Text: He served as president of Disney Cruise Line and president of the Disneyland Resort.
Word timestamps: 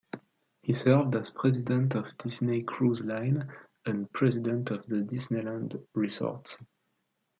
He 0.63 0.73
served 0.73 1.15
as 1.15 1.29
president 1.29 1.93
of 1.93 2.17
Disney 2.17 2.63
Cruise 2.63 3.01
Line 3.01 3.47
and 3.85 4.11
president 4.11 4.71
of 4.71 4.87
the 4.87 5.03
Disneyland 5.03 5.79
Resort. 5.93 6.57